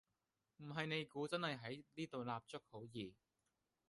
[0.57, 3.13] 唔係你估真係喺呢度立足好易?